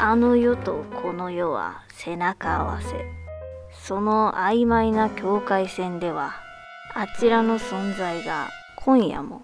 [0.00, 3.04] あの世とこの世は背中合わせ。
[3.72, 6.34] その曖昧な境界線では
[6.94, 9.42] あちらの存在が今夜も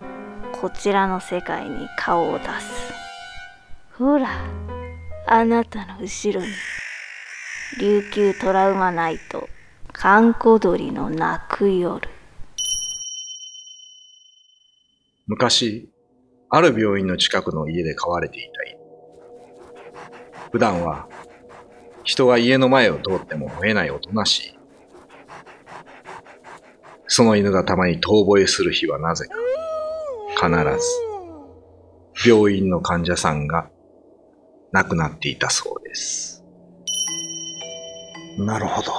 [0.53, 2.93] こちらの世界に顔を出す。
[3.99, 4.29] ほら
[5.27, 6.53] あなたの後ろに
[7.81, 9.49] 琉球トラウマナイト
[9.93, 12.09] 閑古鳥の泣く夜。
[15.27, 15.91] 昔、
[16.49, 18.84] ある病院の近くの家で飼われていた犬。
[20.53, 21.09] 普段は、
[22.05, 24.59] 人が家の前を通っても吠えないおとなしい。
[27.07, 29.35] その犬がたまに遠吠えする日はなぜか、
[30.37, 30.51] 必
[32.23, 33.71] ず、病院の患者さんが
[34.73, 36.45] 亡くなっていたそうです。
[38.39, 38.93] なるほど。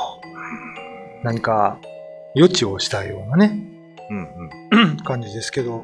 [1.24, 1.80] 何か
[2.36, 3.68] 予知をしたようなね、
[4.10, 4.98] うんうん。
[5.04, 5.84] 感じですけど、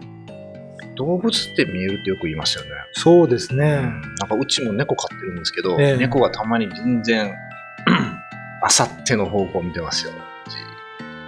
[0.95, 2.71] 動物って見えるってよく言いますよね。
[2.93, 3.81] そうですね。
[4.19, 7.35] なんかうちも猫飼ってるんですけど、ええ猫がたまに全然、
[8.63, 10.13] あさっての方向を見てますよ。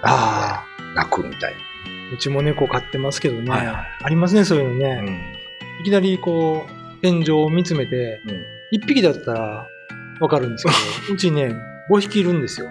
[0.03, 5.02] あ泣くみたいあ、うちも猫飼ってますけどね、はいはいありますね、そういうのな。
[5.02, 5.39] ね。
[5.81, 8.31] いきなりこう、天井を見つめて、うん。
[8.31, 8.45] うん。
[8.72, 9.67] 一匹だったら
[10.20, 10.75] わかるんですけど、
[11.14, 11.55] うちね、
[11.89, 12.67] 5匹いるんですよ。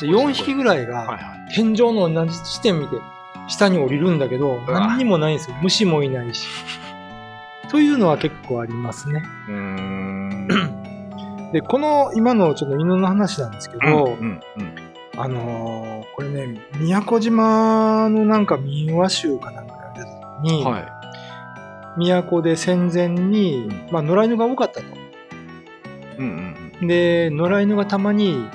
[0.00, 1.54] で4匹ぐらいがはいはい。
[1.54, 2.96] 天井の同じ地点見て
[3.48, 5.56] 下に降りるんだけど、わ何にもないんですよ。
[5.62, 6.46] 虫もいないし。
[7.70, 9.22] というのは結構ありますね。
[9.48, 10.48] うーん。
[11.52, 14.74] で、この今のちょっと犬の話なんですけど、うんうん
[15.16, 20.04] あのーこれね、宮古島のなんか民話集かなんかやった
[20.42, 20.86] 時に、は
[21.96, 24.86] 宮古で戦前に、まあ、野良犬が多かったと。
[24.86, 24.90] い。
[26.18, 28.48] うんうんで、野良犬がたまに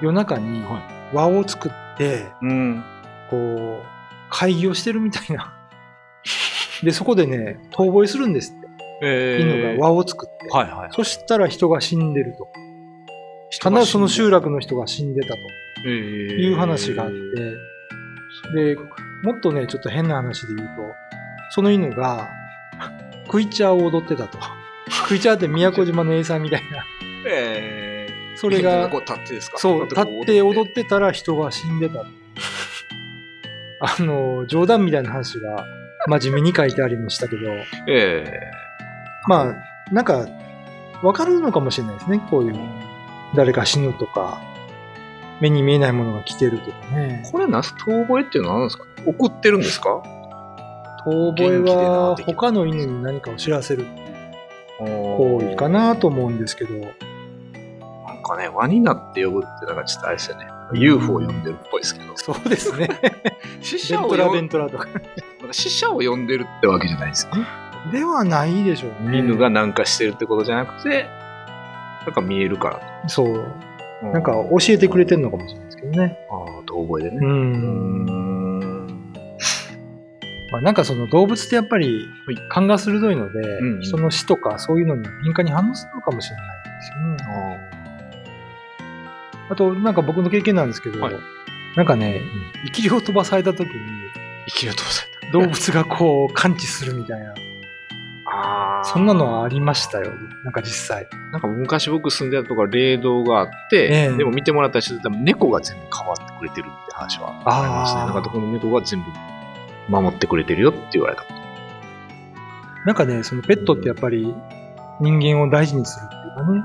[0.00, 2.50] 夜中には輪を作って、うん。
[2.50, 2.84] うん。
[3.30, 3.97] こう、
[4.30, 5.54] 会議をしてるみたいな。
[6.82, 8.68] で、そこでね、遠吠えするんですって。
[9.02, 10.48] え犬が輪を作って。
[10.50, 10.88] はいはい。
[10.92, 12.48] そしたら人が死んでると。
[13.50, 15.34] 必ずその集落の人が死んでたと
[15.86, 17.16] えいう話があって、
[18.54, 18.76] で、
[19.22, 20.82] もっとね、ちょっと変な話で言うと、
[21.50, 22.28] その犬が、
[23.30, 24.38] クイチャーを踊ってたと。
[25.06, 26.84] クイチャーって宮古島の餌みたいな。
[27.26, 29.58] えー、それがこう立ってですか？
[29.58, 32.04] そう、立って踊ってたら人が死んでた。
[33.80, 35.64] あの、冗談みたいな話が
[36.08, 37.42] 真面目に書いてありましたけど、
[37.86, 38.24] え
[39.28, 39.54] まあ、
[39.94, 40.26] なんか、
[41.02, 42.20] わかるのかもしれないですね。
[42.30, 42.56] こういう、
[43.36, 44.40] 誰か死ぬとか、
[45.40, 47.22] 目に見えないものが来てるとかね。
[47.24, 47.30] ー、。
[47.30, 48.84] これなんす遠吠えっていうのは何ですか？
[49.06, 50.02] 送ってるんですか？
[51.06, 53.86] 遠吠えは他の犬に何かを知らせる。
[54.80, 54.86] 行
[55.16, 56.84] 行為かなと思うんですけど、な
[58.14, 60.46] んかね、輪になって呼ぶってなんかちょっとあれですよね。
[60.74, 62.16] UFO を呼んでるっぽいですけど。
[62.16, 62.88] そうですね。
[63.60, 64.88] 死者を呼んベントラとか。
[65.52, 67.46] 死者を呼んでるってわけじゃないですよね。
[67.92, 69.18] ではないでしょうね。
[69.18, 71.06] 犬がなんかしてるってことじゃなくて、
[72.04, 73.08] なんか見えるから。
[73.08, 73.46] そう。
[74.02, 76.18] なんか教えてくれてるのかもしれないですけどね。
[76.30, 77.12] ああ、遠吠えでう。
[77.12, 77.18] ね。
[77.20, 78.18] うん。
[80.50, 82.06] まあ、なんかその動物ってやっぱり
[82.48, 86.46] 勘が鋭いので、うんうん人の死とかそういうのに敏感に反応するのかもしれない
[87.16, 87.77] ですよね。
[89.50, 91.14] あと、なんか僕の経験なんですけど、はい
[91.76, 92.22] なんかね、
[92.64, 93.68] 生きりを飛ばされた時に
[94.48, 97.40] 生きるとされ動物がこう感知するみたいな、た。
[98.30, 98.84] ああ。
[98.84, 100.12] そんなのはありましたよ。
[100.44, 101.06] なんか実際。
[101.32, 108.00] なんか昔僕住んでたところ霊道があって、ええでも見てもらった人で猫が全部変わってくれてるって話はありますね。
[108.00, 109.06] なんかどこの猫が全部
[109.88, 111.24] 守ってくれてるよって言われた。
[112.86, 114.34] なんかね、そのペットってやっぱり
[115.00, 116.62] 人間を大事にするっていうかね、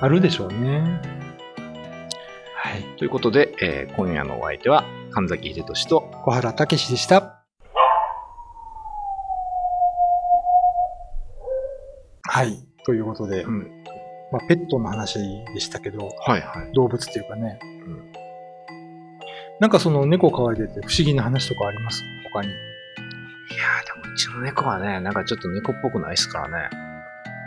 [0.00, 1.25] あるでしょうね。
[2.96, 2.98] はい。
[2.98, 7.42] ということで、えー今夜のお相手は神崎秀俊と小原武史でした。
[12.28, 12.66] はい。
[12.84, 13.84] ということで、うん
[14.32, 15.18] まあ、ペットの話
[15.54, 16.72] でしたけど、はいはい。
[16.74, 17.58] 動物っていうかね、ん
[19.60, 22.02] なんかその猫飼われてて不思議な話とかあります？
[22.32, 22.48] 他に。
[22.48, 26.70] いやーでもうちの猫はね、なんかちょっと猫っぽくないですからね。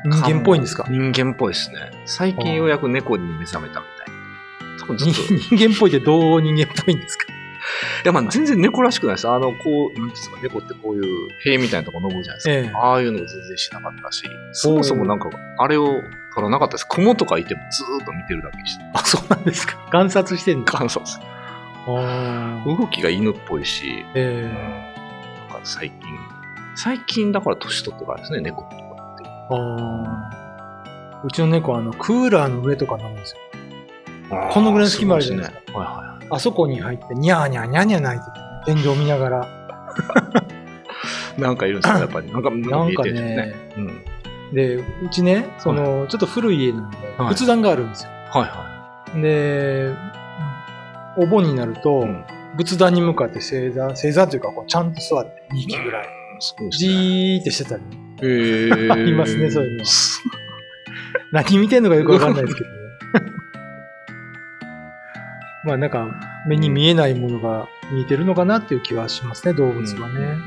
[0.06, 0.86] 人間っぽいんですか？
[0.90, 1.92] 人間っぽいですね。
[2.06, 4.09] 最近ようやく猫に目覚めたみた。
[4.09, 4.09] い
[4.88, 7.26] 人間っぽいってどう人間っぽいんですか？
[8.06, 9.28] や、まあ全然猫らしくないです。
[9.28, 12.54] あの、こう、なんですか、猫ってこういう塀みたいなとこ登るじゃないですか。
[12.54, 14.24] ええああいうの全然しなかったし、
[14.54, 16.02] そもそもなんか、あれを取
[16.42, 16.88] らなかったです。
[16.88, 18.84] 雲とかいてもずーっと見てるだけでした。
[19.00, 20.66] あ、そうなんですか観察してんの？
[20.66, 21.06] 観察。
[22.66, 24.50] 動きが犬っぽいし、え
[25.50, 26.00] なんか最近、
[26.76, 29.24] 最近だから年取ってからですね、猫とかって。
[29.26, 33.40] えあーうちの猫はあの、クーラーの上とかなんですよ。
[34.30, 35.78] このぐらいの隙間あるじゃないですかすね。
[35.78, 36.28] はいはいはい。
[36.30, 38.26] あそこに入って、ニャーニャーニャーニャー泣いて
[38.76, 39.48] て、天井見ながら。
[41.38, 42.32] なんかいるんですか、やっぱり。
[42.32, 44.04] なんか、なんか 見えてるんですね、うん。
[44.54, 48.12] で、うちね、その、ちょっと古い家なんで、はい仏壇があるんですよ。
[48.32, 48.66] はいは
[49.22, 49.90] で、
[51.18, 52.04] お盆になると、い。
[52.04, 52.24] うん。
[52.58, 56.10] 仏壇に向かって正座、正座というか、こうちゃんと座って2匹ぐらい、う
[56.40, 56.90] ですね。
[56.90, 57.84] ーってしてたり、
[58.22, 59.90] へー ありますねそういうのは
[61.32, 62.79] 何見てんのかよくわかんないですけどね。
[65.66, 66.08] まあなんか、
[66.48, 70.38] 目に見えないものが見えてるのかなっていう気はしますね、動物はね。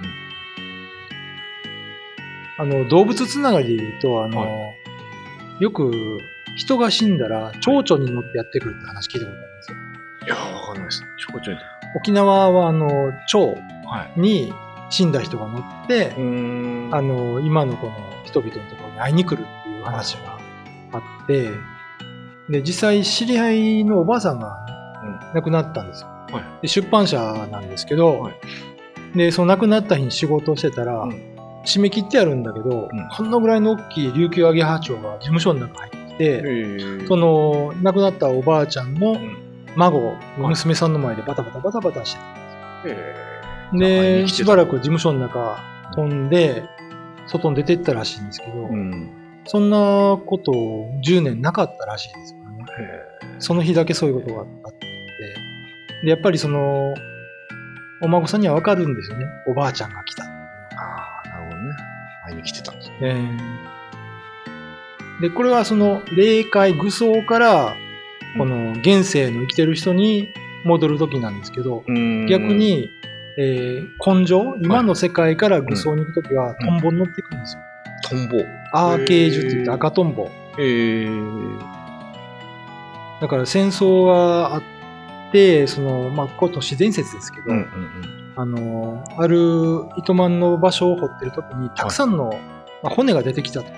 [2.59, 4.47] あの、動物つながりで言うと、あの、は
[5.59, 6.19] よく
[6.56, 9.76] 人が死んだら蝶々に乗ってやってくるって話聞いたことあるんですよ。
[10.26, 11.03] いやー、わかんないです。
[11.19, 11.56] ちょこちょい。
[11.97, 13.55] 沖縄はあの、蝶
[13.85, 14.20] はい。
[14.20, 14.53] に
[14.91, 17.94] 死んだ人が乗って、んあの、今のこの
[18.25, 20.38] 人々のところに会いに来るっていう話が
[20.93, 21.50] あって、
[22.49, 24.67] で、実際知り合いのおばあさんが
[25.34, 26.08] 亡くなったんですよ。
[26.08, 27.19] はいで出版社
[27.50, 28.34] なんですけど、はい
[29.17, 31.32] で、その亡くなった日に仕事をしてたら、うん
[31.64, 39.37] 締め切ってあるんだけど、うんこんなぐらいの大きい琉球アゲハチョウが事務所の中に入ってきて、へその亡くなったおばあちゃんのん
[39.76, 43.94] 孫、娘さんの前でバタバタバタバタしてたへんです。
[43.94, 45.58] 会いで、しばらく事務所の中
[45.94, 46.64] 飛んで、
[47.26, 49.11] 外に出てったらしいんですけど、うん。
[49.44, 52.67] そんなこと10年なかったらしいですからね。
[53.38, 54.91] その日だけそういうことがあって。
[56.02, 56.94] で、やっぱりその、
[58.00, 59.26] お孫さんにはわかるんですよね。
[59.46, 60.25] おばあちゃんが来た。
[60.25, 60.28] あ
[61.25, 61.76] あ、なるほどね。
[62.25, 62.96] 会いに来てたんですね。
[63.00, 63.72] えー
[65.20, 67.76] で、これはその霊界、愚僧から、
[68.37, 70.34] この現世の生きてる人に
[70.64, 71.84] 戻る時なんですけど、
[72.28, 72.90] 逆、に、
[73.38, 77.62] えー根性、今の世界から愚僧に行く時は、トンボに乗っていくんですよ。
[78.10, 78.44] トンボ。
[78.72, 80.28] アーケージュって言って赤トンボ。
[80.58, 81.08] へえ。
[83.20, 84.71] だから戦争があって、
[85.67, 92.31] その、まあ、これ都市伝説ですけど、うんうんあの、ある糸満の場所を掘ってる時に、たくさんの、
[92.82, 93.70] まあ、骨が出てきたと。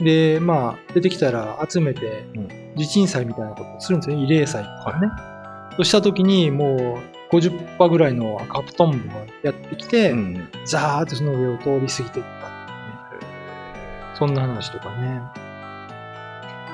[0.00, 4.24] で、まあ、出てきたら集めてうん、地鎮祭みたいなことをするんですよね。
[4.24, 5.08] 慰霊祭とかね。
[5.72, 6.98] そうした時に、も
[7.30, 10.12] う、50羽ぐらいの赤トンボがやってきて、え。
[10.12, 10.48] ん。
[10.64, 13.26] ザーってその上を通り過ぎていったっていうね。
[14.14, 15.20] そんな話とかね。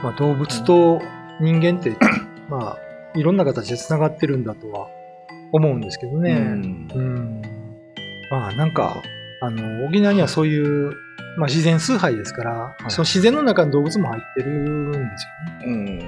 [0.02, 1.02] まあ、動物と
[1.40, 1.96] 人間って、
[2.48, 4.88] まあ、いろんな形で繋がってるんだとは
[5.52, 6.32] 思うんですけどね。
[6.32, 7.42] うんうん。
[8.30, 9.02] まあ、なんか、
[9.40, 10.92] あの、沖縄にはそういう、
[11.36, 15.26] まあ、自然崇拝ですから、いその自然の中に動物も入ってるんです
[15.64, 15.72] よね。
[15.72, 15.98] うん。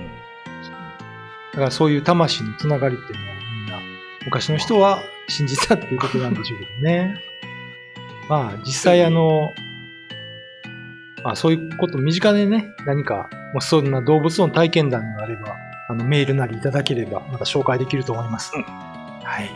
[1.53, 3.81] だからそういう魂のつながりっていうのをみんな、
[4.25, 4.99] 昔の人は
[5.29, 7.21] 信じたっていうことなんでしょうけどね。
[8.29, 9.53] まあ、実際あの、
[11.23, 15.57] まあそういうこと身近でね、何か、もしそんな動物の体験談があれば、
[15.89, 18.53] あの、メールなりいただければ、また紹介できると思います。
[18.55, 18.63] うん
[19.27, 19.51] はい。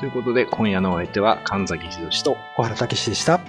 [0.00, 3.40] ということで、今夜のお相手は神崎秀と、小原武史でした。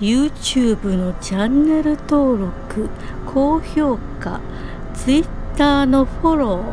[0.00, 2.88] YouTube のチャンネル登録
[3.26, 4.40] 高評価
[4.94, 6.64] Twitter のフォロ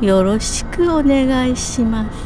[0.00, 2.16] ーよろしくお願いします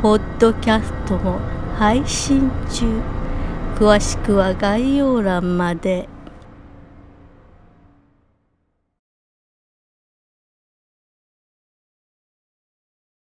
[0.00, 1.40] ポッドキャストも
[1.76, 3.15] 配信中
[3.76, 6.08] 詳しくは概要欄まで。